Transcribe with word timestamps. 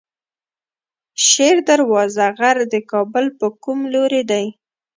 شیر 1.25 1.57
دروازه 1.69 2.25
غر 2.37 2.57
د 2.73 2.75
کابل 2.91 3.25
په 3.39 3.47
کوم 3.63 3.79
لوري 3.93 4.21
دی؟ 4.31 4.45